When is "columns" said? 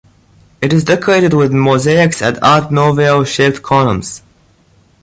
3.61-4.23